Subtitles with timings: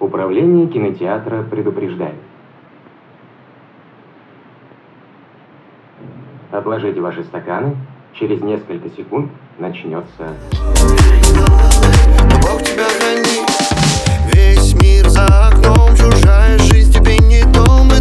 [0.00, 2.16] Управление кинотеатра предупреждает.
[6.50, 7.76] Отложите ваши стаканы.
[8.14, 10.34] Через несколько секунд начнется...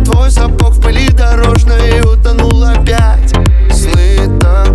[0.06, 3.32] Твой сапог в пыли дорожной Утонул опять.
[3.72, 4.74] Сны так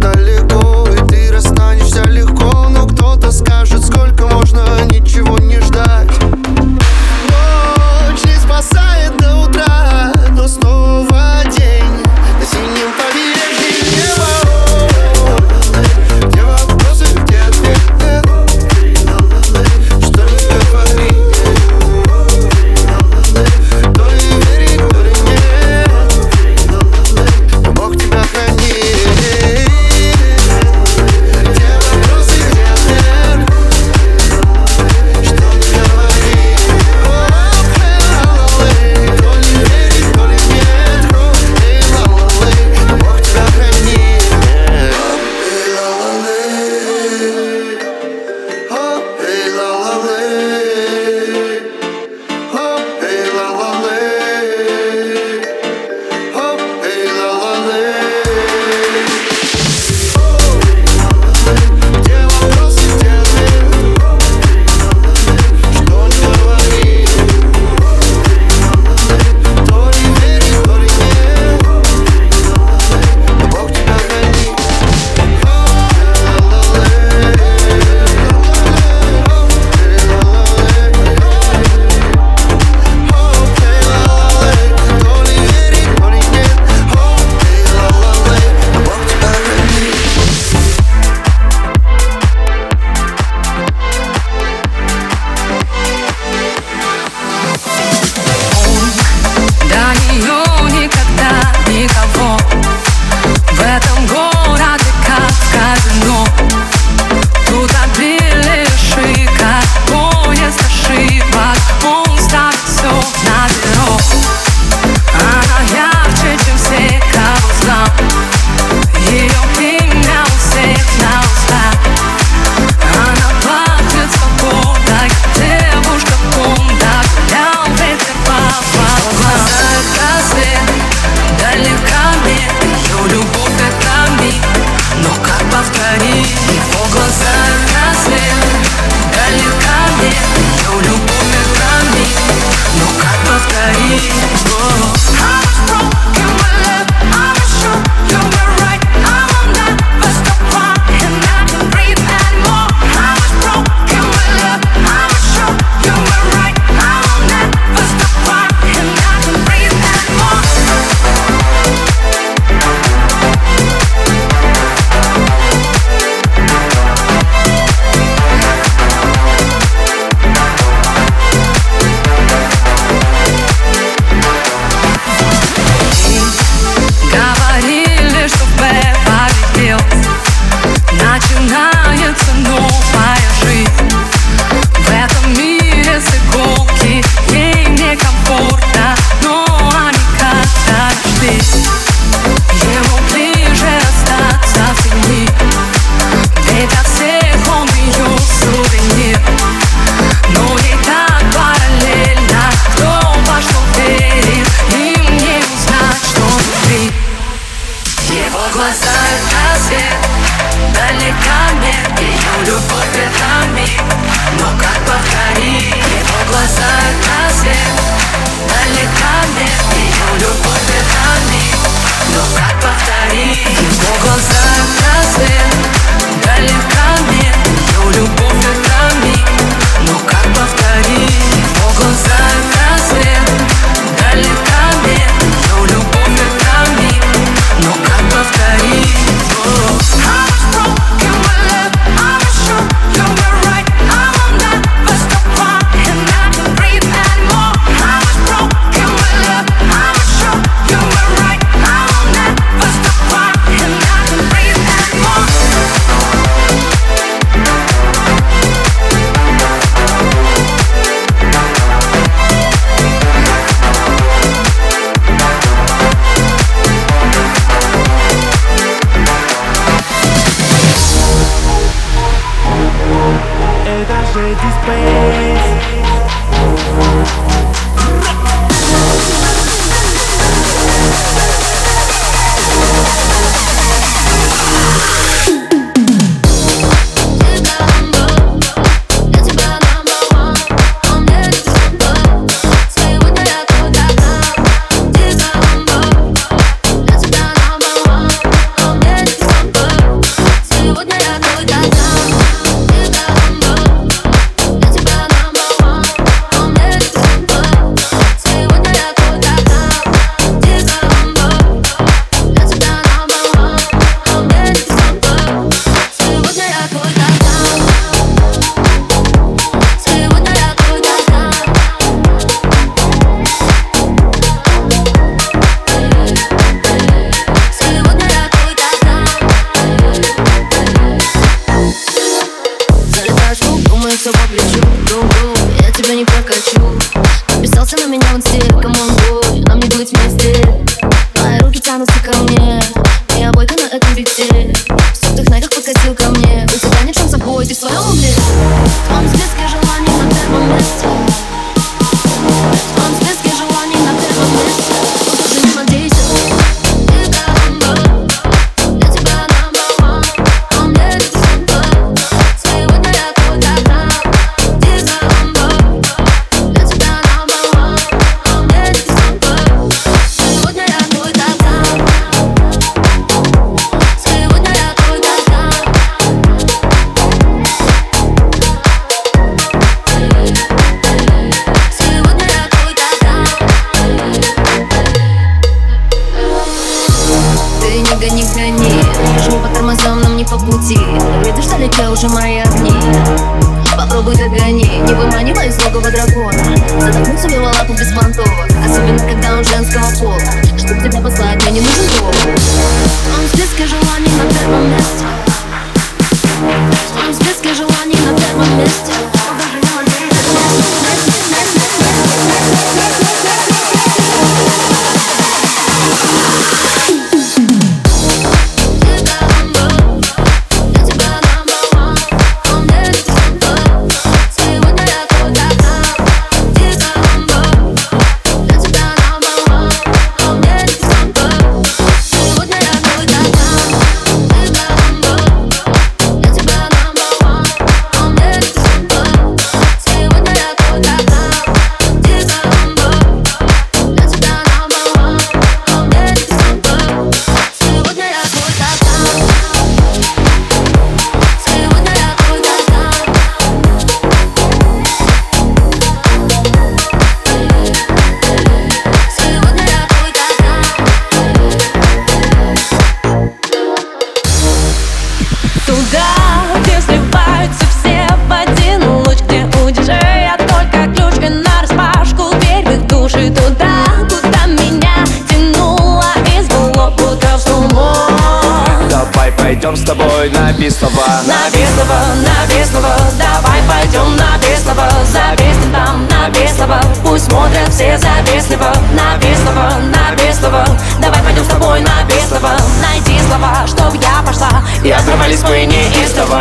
[480.25, 481.07] тобой на Бестова.
[481.27, 484.89] На Бестова, на Бестова, давай пойдем на Бестова.
[485.13, 490.65] За Бестом там, на Бестова, пусть смотрят все за Бестова На Бестова, на Бестова,
[491.01, 492.53] давай пойдем с тобой на Бестова.
[492.83, 496.41] Найди слова, чтоб я пошла, и оторвались мы неистово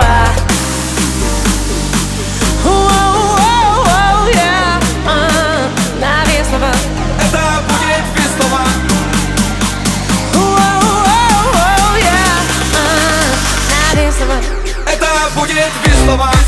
[16.06, 16.43] Love Slovan.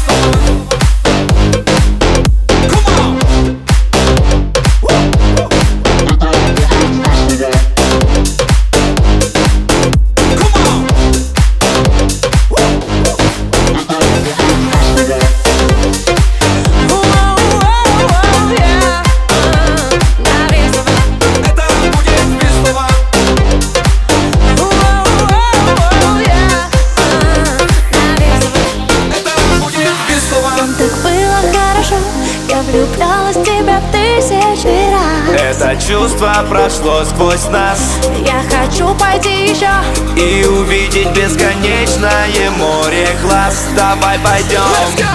[36.16, 38.00] чувство прошло сквозь нас.
[38.26, 39.70] Я хочу пойти еще
[40.16, 43.66] И увидеть видеть бесконечное море глаз.
[43.76, 44.62] Давай пойдем.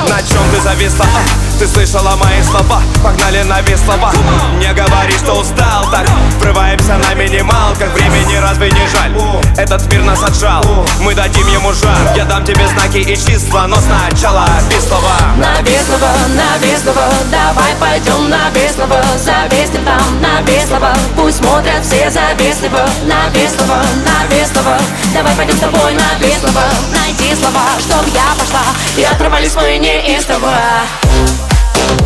[0.08, 1.04] На чем ты зависла?
[1.04, 2.82] А, ты слышала мои слова?
[3.02, 4.12] Погнали на Веслова
[4.58, 6.08] Не говори, что устал так.
[6.40, 9.14] Врываемся на минимал минималках Времени разве не жаль?
[9.56, 10.64] Этот мир нас отжал.
[11.00, 11.96] Мы дадим ему жар.
[12.16, 15.16] Я дам тебе знаки и числа Но сначала без слова.
[15.36, 22.10] На Веслова, на Веслова Давай пойдем на Веслова Завестим там на Веслова Пусть смотрят все
[22.10, 24.78] завистливо На Веслова, на Веслова
[25.14, 28.62] Давай пойдем с тобой тобой написано Найди слова, чтоб я пошла.
[28.96, 30.52] И оторвались мы неистово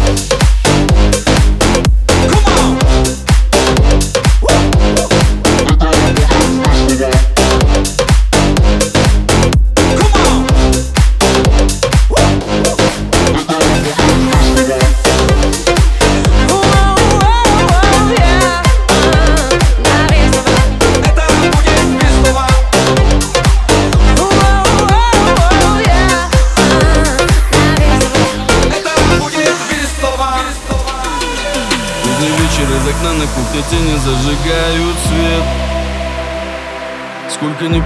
[0.07, 0.34] Thank you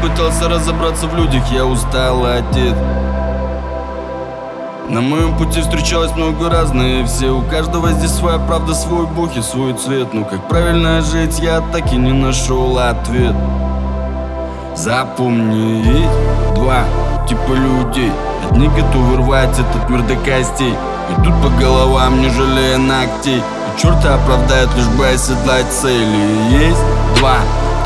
[0.03, 2.55] пытался разобраться в людях, я устал а от.
[4.91, 7.31] На моем пути встречалось много разные все.
[7.31, 10.15] У каждого здесь своя правда, свой бог и свой цвет.
[10.15, 13.35] Но как правильно жить, я так и не нашел ответ.
[14.75, 16.85] Запомни, есть два
[17.29, 18.11] типа людей.
[18.49, 20.75] Одни готовы рвать этот мир до костей.
[21.19, 23.39] Идут по головам, не жалея ногтей.
[23.39, 26.51] И черта оправдают, лишь бы оседлать цели.
[26.51, 26.83] Есть
[27.19, 27.37] два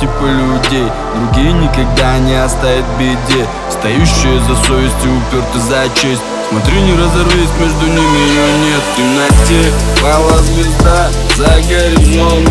[0.03, 0.89] типа людей.
[1.15, 3.47] Другие никогда не оставят беде.
[3.71, 6.23] Стоящие за совесть и уперты за честь.
[6.49, 8.83] Смотри, не разорвись, между ними ее нет.
[8.83, 12.51] В темноте пала звезда за горизонт.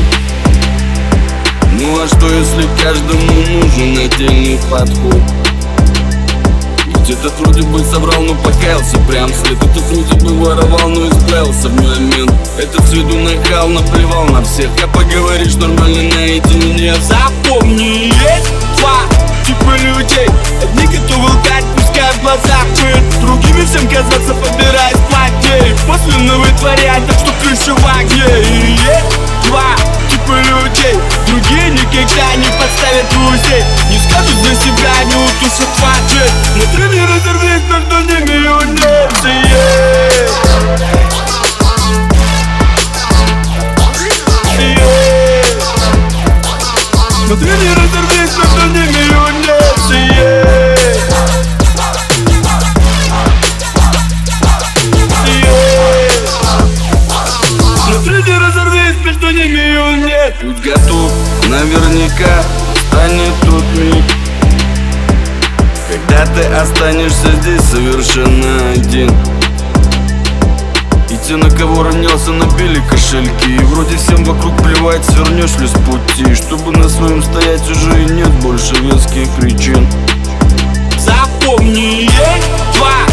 [1.73, 5.21] Ну а что, если каждому нужен отдельный подход?
[7.09, 9.29] Этот вроде бы соврал, но покаялся прям.
[9.33, 12.31] След Этот вроде бы воровал, но избавился в момент.
[12.57, 14.69] Этот с виду нахал, наплевал на всех.
[14.83, 19.01] А поговоришь нормально наедине Запомни, есть два
[19.45, 20.27] типа людей.
[20.61, 27.17] Одни готовы лгать, пускай в глазах пыль Другими всем казаться, побираясь плотнее После вытворять, так
[27.17, 29.17] что крыша в огне Есть
[29.47, 29.90] два
[30.31, 30.99] типа людей.
[31.27, 33.63] Другие никогда не подставят друзей.
[33.89, 39.31] Не скажут за себя, не утушат в ответ Внутри не разорвись, между ними унеться
[47.25, 50.70] Смотри, не разорвись, между ними унеться Смотри,
[61.61, 62.43] наверняка
[62.87, 64.03] станет тот миг
[65.87, 69.11] Когда ты останешься здесь совершенно один.
[71.09, 73.51] И те, на кого ронялся, набили кошельки.
[73.51, 76.33] И вроде всем вокруг плевать, свернешь ли с пути.
[76.33, 79.85] Чтобы на своем стоять уже и нет больше веских причин.
[80.97, 83.10] Запомни, есть два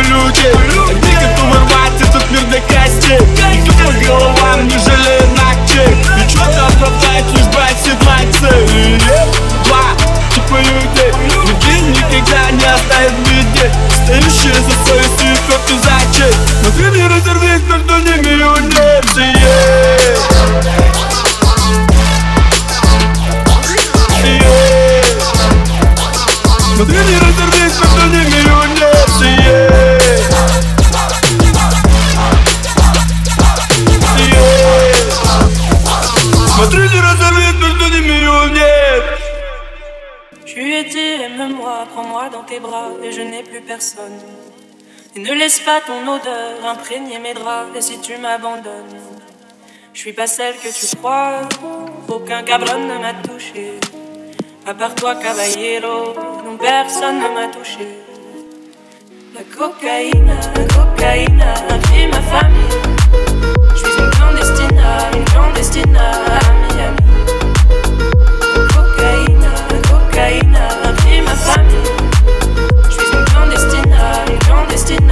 [0.00, 0.52] типа людей
[0.90, 3.18] Одни готовы рвать этот мир до костей
[3.52, 9.02] Никто по головам не жалеет ногтей И что-то оправдает лишь бы оседлать цель
[9.64, 9.82] Два
[10.34, 11.12] типа людей
[11.46, 13.70] Другие никогда не оставят в беде
[14.04, 16.50] Стоящие за совестью и вперты за честь
[16.90, 19.20] не разорвись между ними унеться
[26.74, 28.29] Смотри, не разорвись между ними
[34.75, 35.21] унеться
[36.55, 39.17] Смотри, не разорвись между ними унеться
[40.45, 44.19] Tu étais, aime-moi, prends-moi dans tes bras et je n'ai plus personne.
[45.15, 49.01] Et ne laisse pas ton odeur imprégner mes draps et si tu m'abandonnes,
[49.93, 51.41] je suis pas celle que tu crois,
[52.07, 53.79] aucun cabron ne m'a touché.
[54.65, 56.13] À part toi, caballero,
[56.45, 57.87] non personne ne m'a touché.
[59.40, 62.76] La cocaïne, la cocaïne a pris ma famille.
[63.70, 64.82] Je suis une clandestine,
[65.16, 66.12] une clandestine à
[66.60, 66.98] Miami.
[68.68, 71.90] Cocaïne, la cocaïne a pris ma famille.
[72.84, 73.96] Je suis une clandestine,
[74.30, 75.10] une clandestine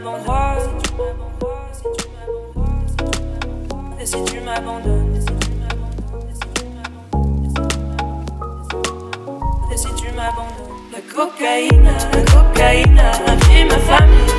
[0.00, 0.78] m'abandonnes,
[4.00, 5.18] et si tu m'abandonnes,
[9.70, 13.12] et si tu m'abandonnes, la cocaïne, la cocaïne a
[13.66, 14.32] ma famille.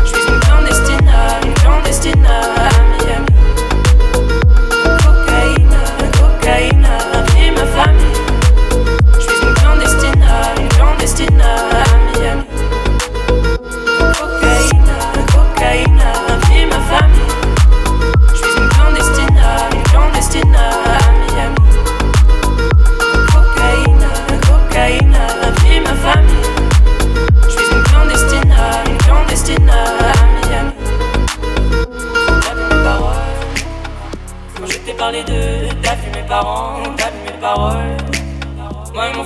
[0.00, 1.10] Je suis une clandestine,
[1.44, 2.26] une clandestine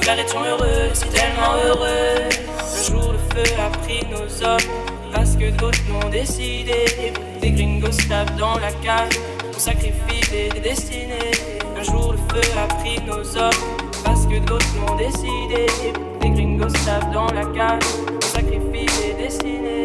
[0.08, 2.30] Frère étions heureux, si tellement heureux.
[2.58, 4.72] Un jour le feu a pris nos hommes,
[5.12, 7.12] parce que d'autres l'ont décidé.
[7.42, 9.12] Des gringos tapent dans la cage,
[9.54, 11.32] on sacrifie des, des destinées.
[11.78, 13.50] Un jour le feu a pris nos hommes,
[14.02, 15.66] parce que d'autres l'ont décidé.
[16.22, 19.77] Des gringos tapent dans la cage, on sacrifie des destinées.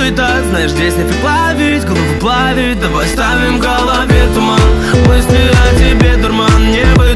[0.00, 4.60] суета Знаешь, здесь не ловить, голову плавить Давай ставим голове туман.
[5.06, 7.09] Мысли о тебе, дурман, не быть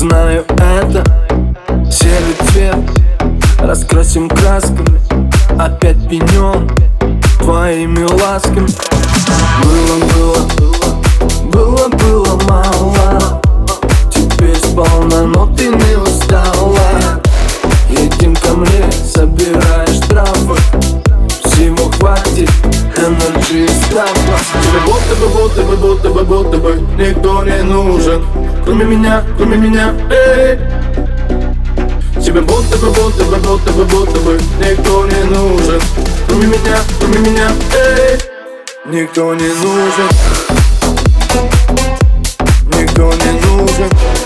[0.00, 1.04] Знаю это.
[1.92, 2.74] Серый цвет.
[3.58, 4.98] Раскрасим красками.
[5.60, 6.70] Опять пенен.
[7.38, 8.66] Твоими ласками.
[9.62, 11.02] Было, было
[11.52, 13.42] Было, было мало.
[14.10, 17.20] Теперь сполна, но ты не устала.
[17.90, 20.56] Едем ко мне, собираешь травы
[21.44, 22.48] Всего хватит,
[22.96, 24.08] энергии стало
[24.62, 28.49] Тебе будто бы, будто бы, будто бы, будто бы Никто не нужен
[38.86, 40.08] никто не нужен.
[42.66, 44.19] Никто не нужен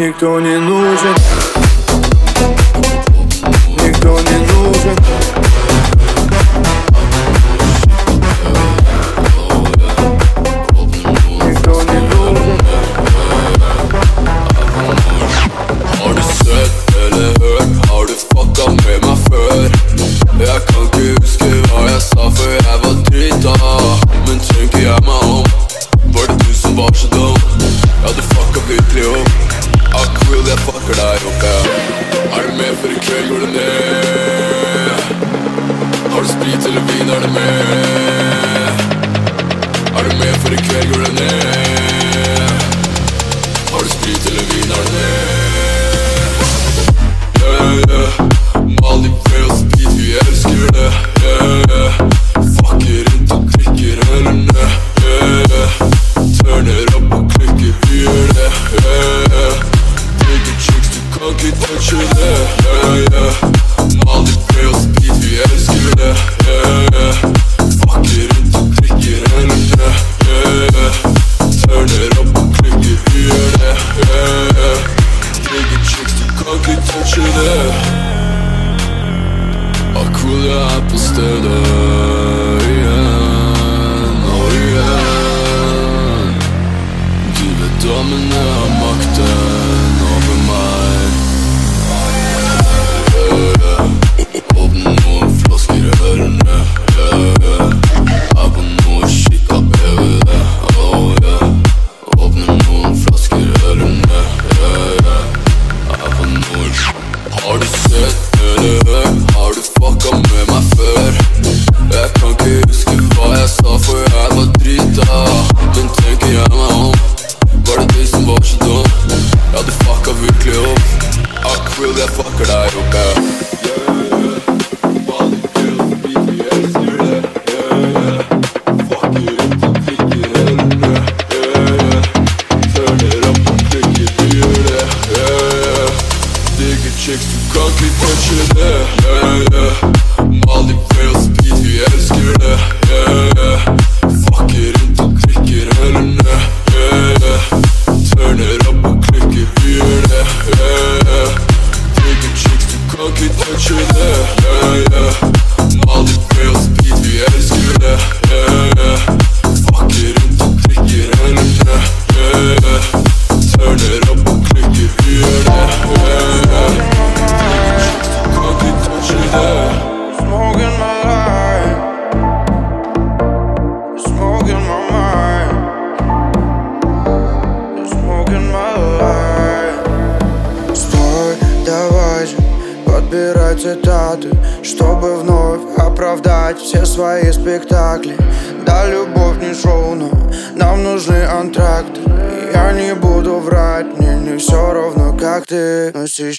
[0.00, 1.49] Никто не нужен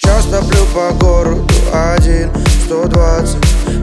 [0.04, 2.30] Сейчас топлю по городу один,
[2.64, 3.36] 120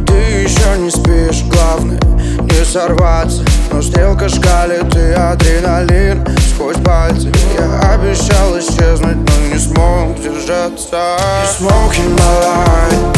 [0.06, 2.00] Ты еще не спишь, главное
[2.42, 3.44] не сорваться.
[3.72, 7.32] Но стрелка шкалит и адреналин сквозь пальцы.
[7.58, 11.18] Я обещал исчезнуть, но не смог держаться.
[11.42, 13.09] Не smoking my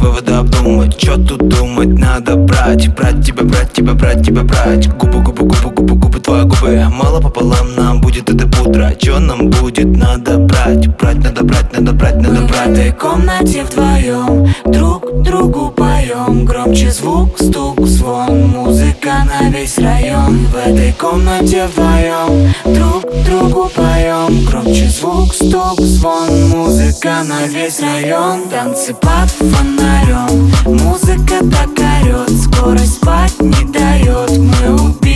[0.00, 2.94] выводы обдумать Чё тут думать, надо брать.
[2.94, 4.88] Брать тебя, брать тебя, брать тебя, брать.
[4.96, 5.94] Губу, губу, губу, губу,
[6.44, 10.86] губы, Мало пополам нам будет это пудра Чё нам будет надо брать?
[10.98, 16.90] Брать надо брать, надо брать, надо брать В этой комнате вдвоем Друг другу поем Громче
[16.90, 20.46] звук, стук, звон Музыка на весь район.
[20.46, 28.48] В этой комнате вдвоем Друг другу поем Громче звук, стук, звон Музыка на весь район.
[28.50, 31.70] Танцы под фонарем Музыка так
[32.02, 35.09] орет Скорость спать не дает Мы убитые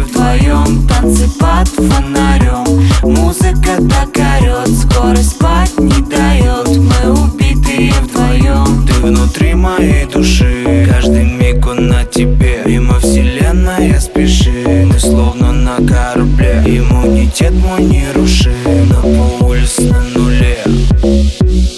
[0.00, 2.88] вдвоем Танцы под фонарем.
[3.02, 10.86] Музыка так орет Скорость спать не дает Мы убитые вдвоем Ты внутри моей души.
[10.90, 12.62] Каждый миг он на тебе.
[12.66, 16.62] Мимо вселенная спешит Ты словно на корабле.
[16.66, 18.54] Иммунитет мой не руши.
[18.64, 19.00] На
[19.38, 20.58] пульс на нуле.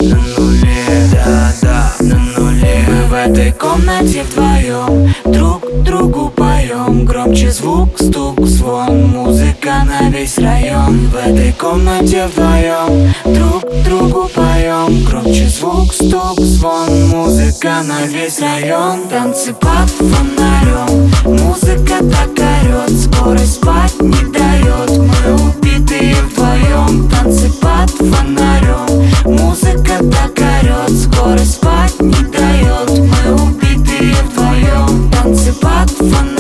[0.00, 2.84] На нуле, да-да, на нуле.
[2.88, 6.32] Мы в этой комнате вдвоем Друг другу
[6.80, 9.08] поем Громче звук, стук, звон.
[9.08, 13.12] Музыка на весь район В этой комнате вдвоем.
[13.24, 15.04] Друг другу поем.
[15.04, 17.08] Громче звук, стук, звон.
[17.08, 21.10] Музыка на весь район Танцы под фонарем.
[21.24, 29.08] Музыка так орет Скорость спать не дает Мы убитые вдвоем Танцы под фонарем.
[29.24, 36.39] Музыка так орет Скорость спать не дает Мы убитые вдвоем Танцы под фонарем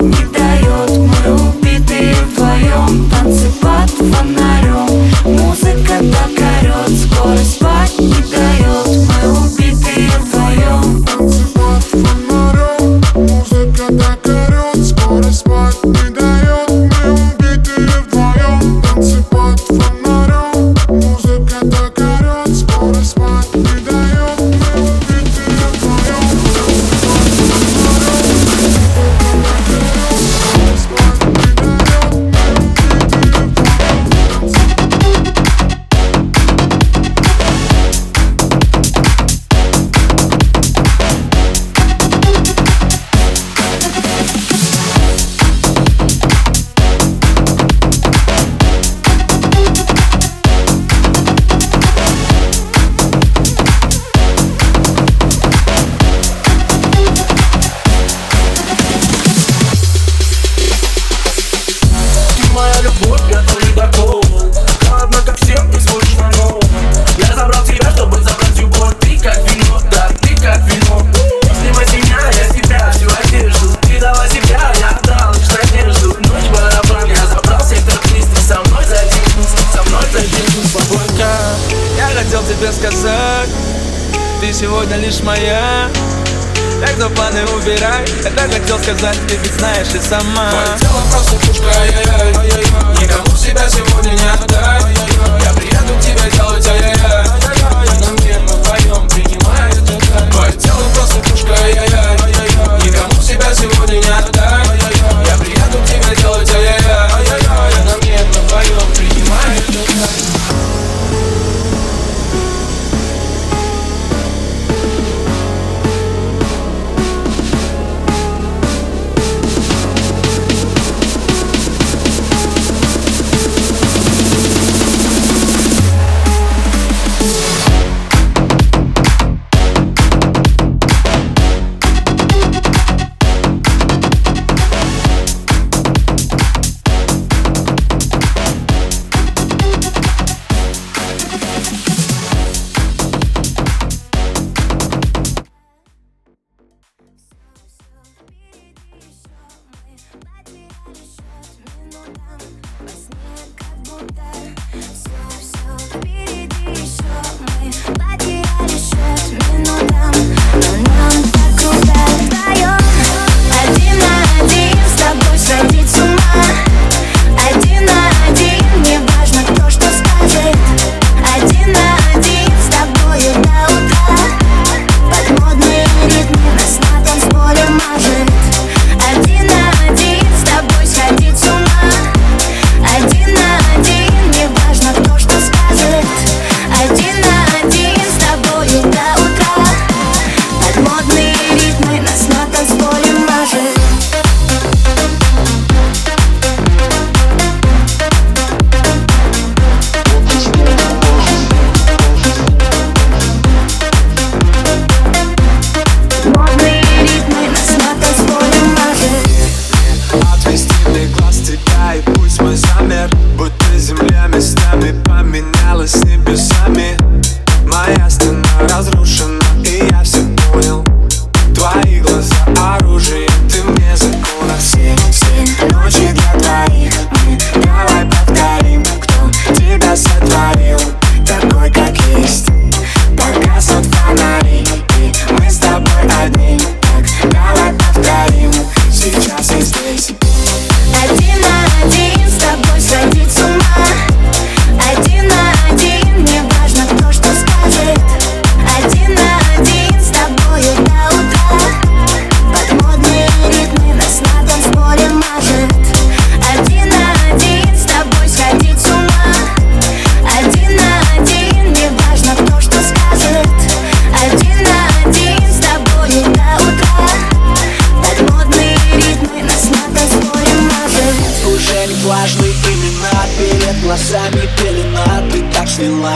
[0.00, 0.90] не дает.
[0.90, 3.08] Мы убитые вдвоем.
[3.10, 4.89] Танцы под фонарем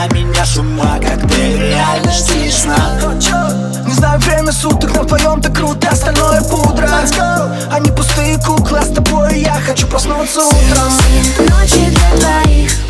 [0.09, 1.73] для меня шума как ты,
[2.47, 2.77] и сна
[3.87, 6.89] Не знаю время суток, на твоем, так круто Остальное пудра.
[7.71, 11.49] Они пустые куклы, а с тобой я хочу проснуться утром.
[11.49, 12.84] Ночи для твоих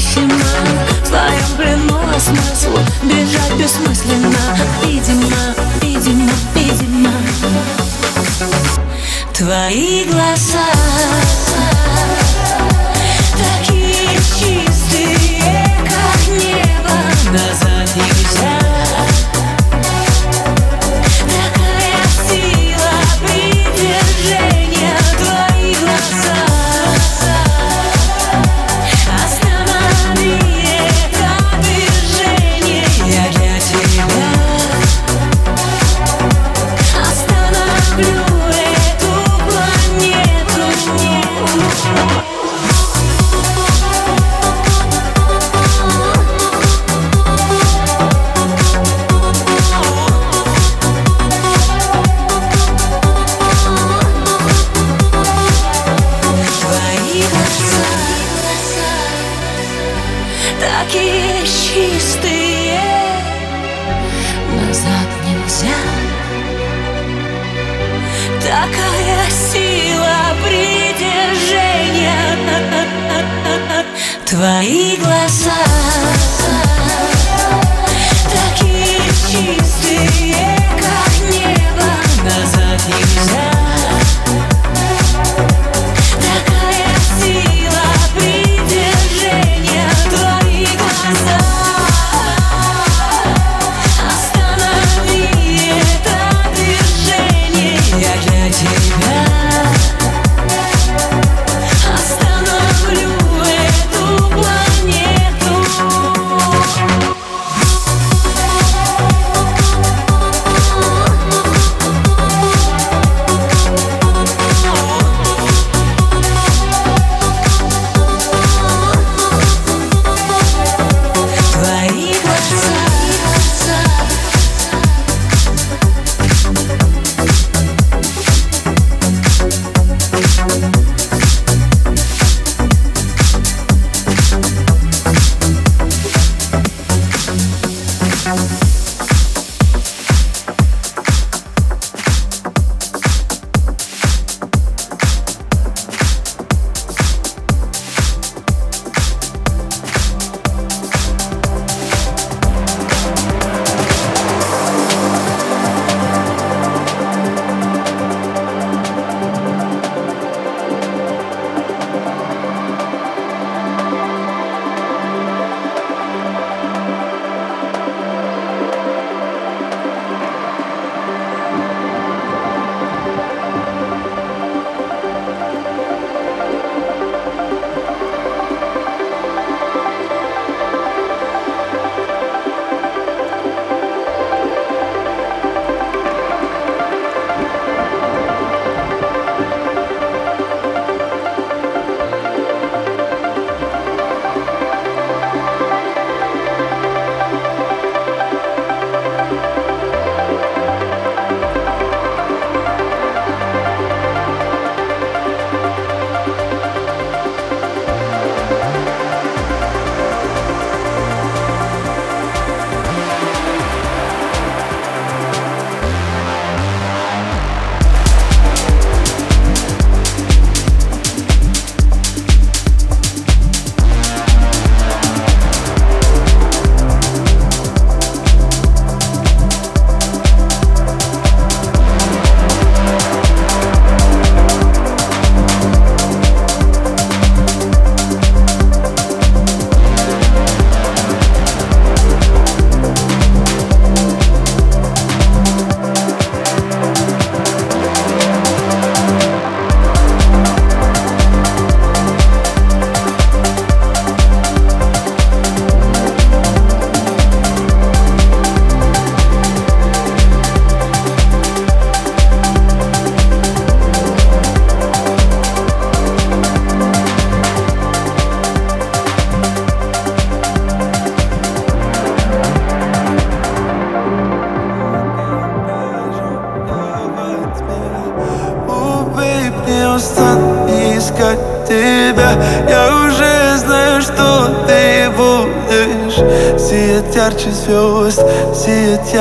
[0.00, 0.34] запрещена
[1.02, 1.98] В твоем плену
[3.02, 4.56] Бежать бессмысленно.
[4.84, 7.10] Видимо, видимо, видимо
[9.34, 11.39] Твои глаза.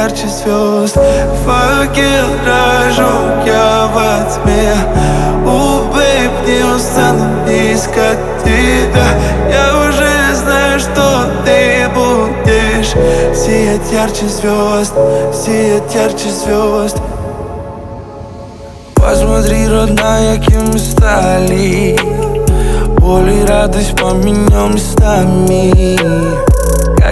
[0.04, 0.95] Ярче звезд.
[1.45, 3.14] Факел рожу
[3.45, 4.74] я во тьме.
[5.45, 9.10] У, бейб, не устану искать тебя
[9.52, 12.93] Я уже знаю, что ты будешь.
[13.36, 14.93] Сияет ярче звезд,
[15.34, 16.97] сияет ярче звезд.
[18.95, 22.00] Посмотри, родная, кем мы стали.
[23.00, 26.59] Боль и радость поменял местами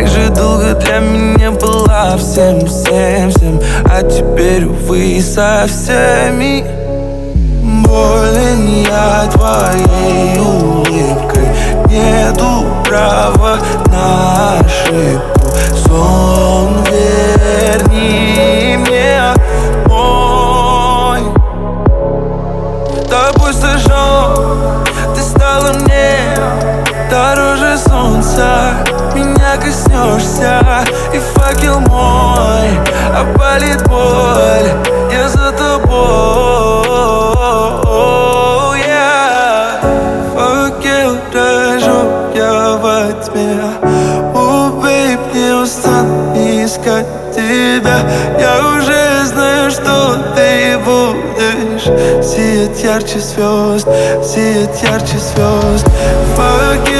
[0.07, 3.59] Как же долго для меня была всем, всем, всем.
[3.85, 6.63] А теперь, увы, со всеми.
[7.85, 11.49] Болен я твоей улыбкой.
[11.89, 15.49] Нету права на ошибку.
[15.75, 19.33] Сон верни мне
[19.87, 21.21] мой.
[23.09, 24.85] Тобой сожжен
[25.15, 26.17] Ты стала мне
[27.09, 28.96] дороже солнца
[29.55, 30.61] Коснешься
[31.13, 32.69] И факел мой
[33.15, 34.69] Опалит боль
[35.11, 36.87] Я за тобой.
[38.85, 39.79] Yeah.
[40.35, 43.59] Факел рожу я во тьме.
[44.35, 47.97] О, бейб, не устану искать тебя.
[48.39, 51.85] Я уже знаю, что ты будешь
[52.23, 53.87] Сияет ярче звезд,
[54.23, 55.87] сияет ярче звезд
[56.35, 56.96] Факел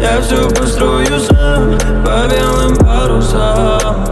[0.00, 4.06] Я все построю сам по белым парусам.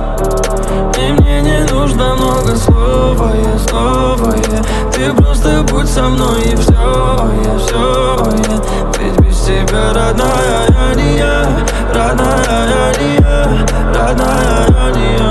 [0.98, 4.62] И мне не нужно много слова, я снова я.
[4.92, 8.58] Ты просто будь со мной и все, я все, я.
[8.98, 11.46] Ведь без тебя, родная, я не я
[11.94, 13.38] Родная, я не я
[13.94, 15.28] Родная, я не я.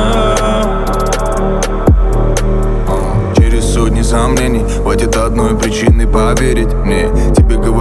[3.35, 7.09] Через сотни сомнений Хватит одной причины поверить мне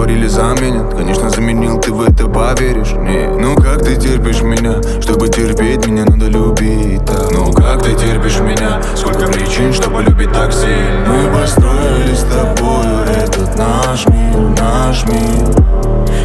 [0.07, 0.93] говорили заменят.
[0.93, 2.93] Конечно заменил, ты в это поверишь.
[2.93, 4.81] Не Ну как ты терпишь меня?
[5.01, 8.81] Чтобы терпеть меня надо любить так Ну как ты терпишь меня?
[8.95, 11.05] Сколько причин, чтобы любить так сильно?
[11.07, 15.63] Мы построили с тобою этот наш мир, наш мир.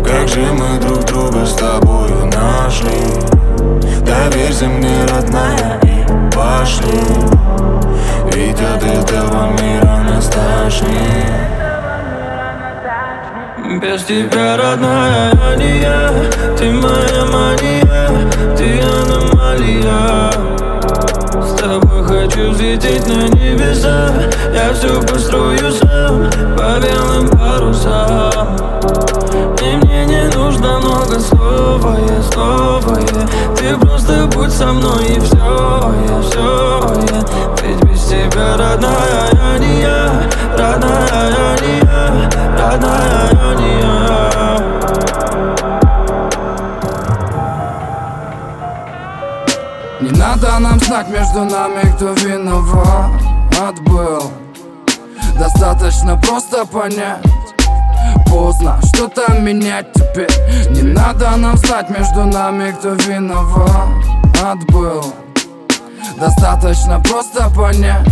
[0.04, 2.92] Как же мы друг друга с тобою нашли?
[4.06, 7.00] Доверься мне, родная, и пошли.
[8.32, 11.61] Ведь от этого мира нас тошнит
[13.82, 16.08] Без тебя, родная, я
[16.56, 20.30] Ты моя мания, ты аномалия.
[21.42, 24.08] С тобой хочу взлететь на небеса.
[24.54, 28.56] Я все построю сам по белым парусам.
[29.60, 33.56] И мне не нужно много слова, я снова я.
[33.56, 36.80] Ты просто будь со мной и все, я все,
[37.10, 37.66] я.
[37.66, 37.81] Ведь
[38.32, 40.08] только родная я не я
[40.56, 43.92] Родная я не я Родная я не я
[50.00, 53.10] Не надо нам знать между нами, кто виноват.
[53.60, 54.32] Отбыл.
[55.38, 57.22] Достаточно просто понять.
[58.26, 60.30] Поздно что-то менять теперь.
[60.70, 63.88] Не надо нам знать между нами, кто виноват.
[64.42, 65.04] Отбыл.
[66.18, 68.08] Достаточно просто понять.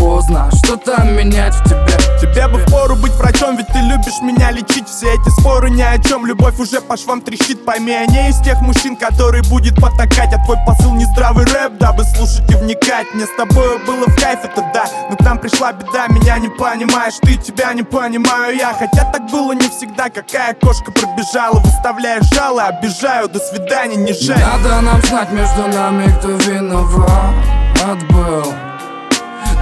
[0.00, 0.48] Поздно.
[0.64, 1.98] Что-то менять в тебе?
[2.18, 4.88] Тебе бы впору быть врачом, ведь ты любишь меня лечить.
[4.88, 7.66] Все эти споры ни о чем, любовь уже по швам трещит.
[7.66, 10.32] Пойми, я не из тех мужчин, который будет потакать.
[10.32, 13.12] А твой посыл не здравый рэп, дабы слушать и вникать.
[13.12, 14.86] Мне с тобой было в кайф, это да.
[15.10, 18.72] Но к нам пришла беда, меня не понимаешь Ты тебя не понимаю я.
[18.72, 21.60] Хотя так было не всегда, какая кошка пробежала.
[21.60, 24.40] Выставляешь жало, обижаю, до свидания, не жаль.
[24.40, 28.50] Надо нам знать между нами, кто виноват был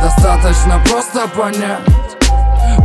[0.03, 1.80] Достаточно просто понять.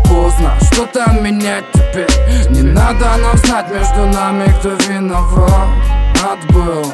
[0.06, 2.10] Поздно что-то менять теперь.
[2.50, 6.86] Не надо нам знать между нами, кто виноват был.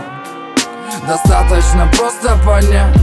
[1.08, 2.96] Достаточно просто понять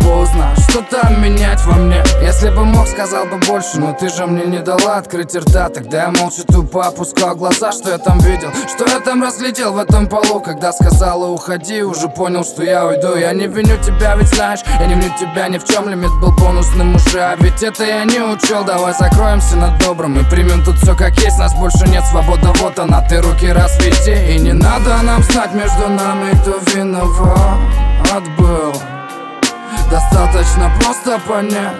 [0.00, 0.54] Поздно.
[0.68, 2.02] Что-то менять во мне?
[2.22, 3.78] Если бы мог, сказал бы больше.
[3.78, 5.68] Но ты же мне не дала открыть рта.
[5.68, 7.72] Тогда я молча тупо опускал глаза.
[7.72, 10.40] Что я там видел, что я там разглядел в этом полу?
[10.40, 13.16] Когда сказала уходи, уже понял, что я уйду.
[13.16, 16.32] Я не виню тебя, ведь знаешь Я не виню тебя ни в чем, лимит был
[16.36, 17.20] бонусным уже.
[17.20, 18.64] А ведь это я не учел.
[18.64, 21.38] Давай закроемся на добром И примем тут все как есть.
[21.38, 23.00] Нас больше нет, свобода вот она.
[23.08, 24.34] Ты руки разведи.
[24.34, 28.72] И не надо нам знать между нами, кто виноват был
[29.92, 31.76] Достаточно просто понять.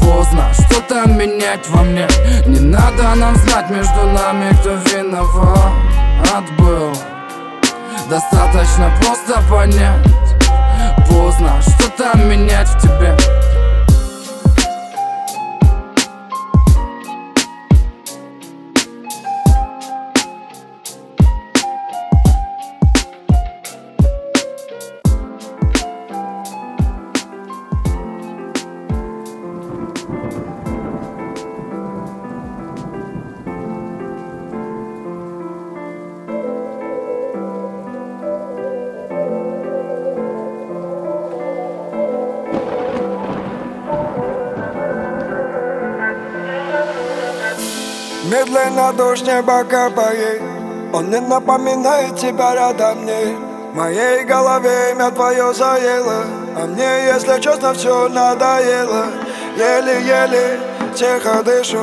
[0.00, 2.08] Поздно что-то менять во мне.
[2.46, 5.70] Не надо нам знать между нами, кто виноват.
[6.58, 6.92] Был.
[8.10, 10.04] Достаточно просто понять.
[11.08, 13.16] Поздно что-то менять в тебе
[48.86, 50.42] Медленно дождь небо капает
[50.92, 53.36] Он не напоминает тебя рядом мне
[53.72, 56.24] В моей голове имя твое заело
[56.56, 59.06] А мне, если честно, все надоело
[59.56, 60.60] Еле-еле
[60.94, 61.80] тихо дышу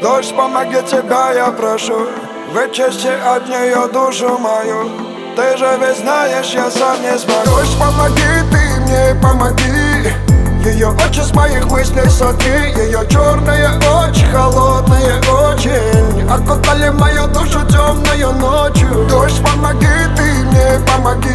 [0.00, 2.06] Дождь, помоги тебя, я прошу
[2.52, 4.90] Вычисти от нее душу мою
[5.36, 9.95] Ты же ведь знаешь, я сам не смогу Дождь, помоги ты мне, помоги
[10.66, 18.32] ее очи с моих мыслей сотри Ее черные очи, холодные очень Окутали мою душу темную
[18.32, 19.06] ночью.
[19.08, 19.86] Дождь, помоги
[20.16, 21.28] ты мне, помоги.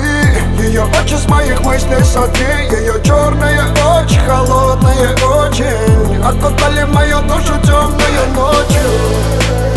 [0.60, 3.62] Ее очи с моих мыслей сотри Ее черные
[3.98, 9.71] очи, холодные очень Окутали мою душу темную ночью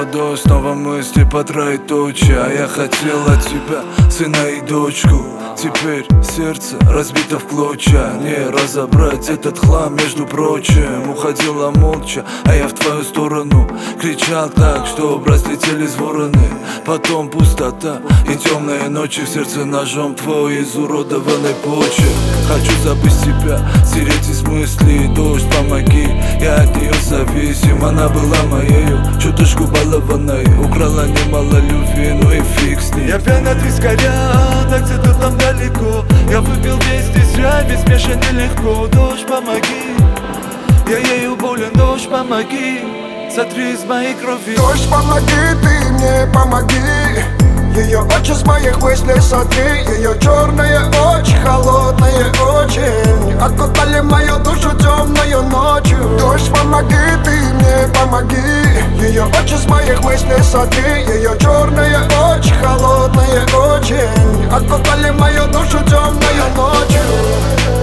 [0.00, 5.22] Дождь, снова мысли по троеточие А я хотел от тебя сына и дочку
[5.62, 8.14] Теперь сердце разбито в клочья.
[8.20, 14.88] Не разобрать этот хлам, между прочим Уходила молча, а я в твою сторону Кричал так,
[14.88, 16.48] что разлетелись вороны.
[16.84, 20.16] Потом пустота и темные ночи В сердце ножом.
[20.16, 22.10] Твой изуродованный почек
[22.48, 26.08] Хочу забыть тебя, стереть из мыслей Дождь, помоги,
[26.40, 27.84] я от нее зависим.
[27.84, 30.44] Она была моею, чуточку балованной.
[30.64, 33.08] Украла немало любви, ну и фиг с ней.
[33.08, 36.04] Я пьян от вискаря, так где-то там далеко.
[36.30, 39.96] Я выпил весь здесь зря, без смеша нелегко Дождь, помоги,
[40.88, 42.80] я ею болен, дождь, помоги.
[43.34, 45.32] Сотри из моей крови Дождь, помоги,
[45.62, 49.84] ты мне помоги ее очи с моих мыслей сотри.
[49.96, 55.98] Ее черные очи, холодные очень Окутали мою душу темную ночью.
[56.18, 58.36] Дождь, помоги, ты мне помоги.
[59.00, 61.04] Ее очи с моих мыслей сотри.
[61.14, 67.81] Ее черные очи, холодные очень Окутали мою душу темную ночью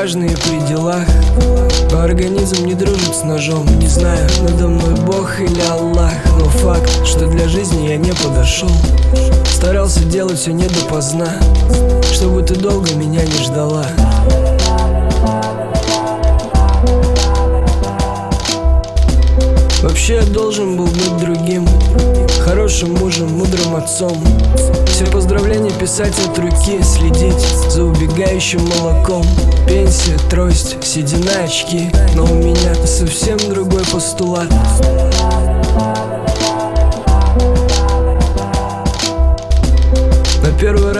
[0.00, 1.04] Важный при делах.
[1.90, 6.14] Но организм не дружит с ножом Не знаю, надо мной Бог или Аллах.
[6.38, 8.70] Но факт, что для жизни я не подошел.
[9.52, 11.28] Старался делать все не допоздна
[12.14, 13.84] Чтобы ты долго меня не ждала.
[19.82, 21.68] Вообще я должен был быть другим
[22.50, 24.20] Хорошим мужем, мудрым отцом.
[24.88, 27.38] Все поздравления писать от руки Следить
[27.70, 29.24] за убегающим молоком.
[29.68, 31.92] Пенсия, трость, седина, очки.
[32.16, 34.48] Но у меня совсем другой постулат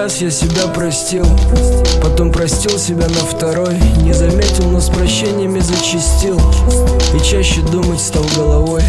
[0.02, 1.26] раз я себя простил
[2.02, 6.40] Потом простил себя на второй Не заметил, но с прощениями зачистил.
[7.14, 8.82] И чаще думать стал головой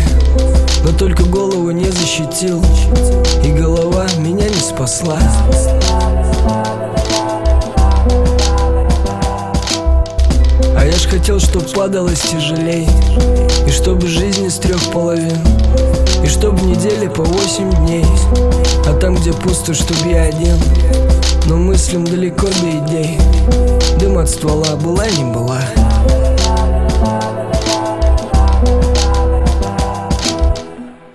[0.86, 2.64] Но только голову не защитил.
[3.44, 5.20] И голова меня не спасла
[11.12, 12.88] хотел, чтоб падалось тяжелей.
[13.68, 15.38] И чтобы жизнь из трех половин.
[16.24, 18.06] И чтоб в неделе по восемь дней.
[18.88, 20.58] А там, где пусто, чтоб я один.
[21.48, 23.20] Но мыслям далеко до идей.
[24.00, 25.60] Дым от ствола была не была.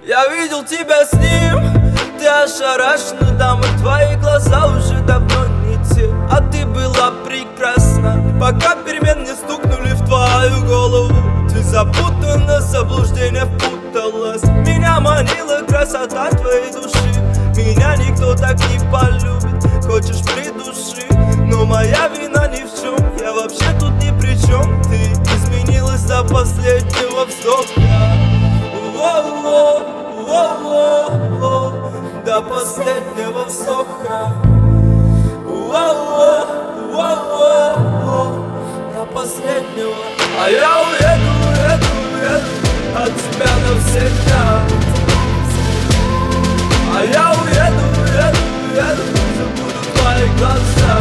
[0.06, 1.90] Я видел тебя с ним.
[2.18, 3.25] Ты ошарашена,
[15.86, 17.22] красота твоей души
[17.56, 21.06] Меня никто так не полюбит Хочешь придуши
[21.46, 26.24] Но моя вина ни в чем Я вообще тут ни при чем Ты изменилась до
[26.24, 27.80] последнего вздоха
[28.96, 29.82] Воу-воу,
[30.26, 34.32] воу-воу, до последнего вздоха.
[35.44, 38.44] Воу-воу, воу-воу,
[38.94, 39.94] до последнего.
[40.40, 42.66] А я уеду, уеду, уеду
[42.96, 44.75] от тебя навсегда.
[47.16, 49.04] Я уеду, уеду, уеду,
[49.38, 50.94] забуду твои глаза.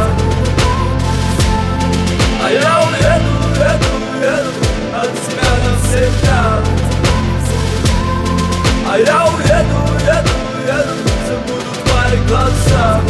[2.42, 4.52] А я уеду, уеду, уеду
[4.98, 6.42] от тебя навсегда.
[8.88, 10.94] А я уеду, уеду, уеду,
[11.28, 13.00] забуду твои глаза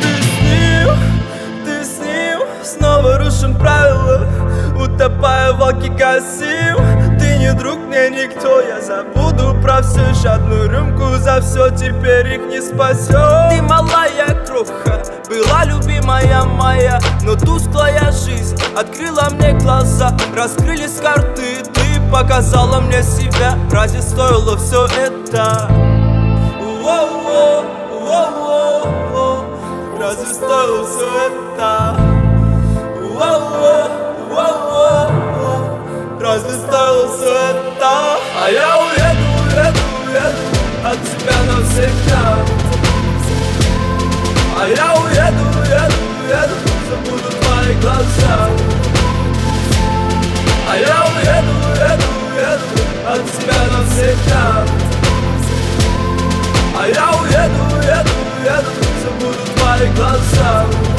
[0.00, 0.90] Ты с ним,
[1.66, 4.26] ты с ним, снова рушим правила
[4.74, 6.78] Утопая в Ты
[7.42, 12.60] не друг, мне никто, я забуду про все Жадную рюмку за все, теперь их не
[12.60, 21.64] спасет Ты малая кроха, была любимая моя Но тусклая жизнь открыла мне глаза Раскрылись карты,
[21.74, 25.68] ты показала мне себя Разве стоило все это?
[29.98, 31.96] Разве стоило все это?
[33.00, 33.91] Воу-воу,
[36.32, 40.44] нас не стало света А я уеду, уеду, уеду
[40.84, 42.38] от тебя навсегда
[44.58, 46.56] А я уеду, уеду, уеду,
[46.88, 48.48] забуду твои глаза
[50.70, 52.68] А я уеду, уеду, уеду
[53.08, 54.64] от тебя навсегда
[56.78, 58.10] А я уеду, уеду,
[58.40, 58.70] уеду,
[59.02, 60.91] забуду твои глаза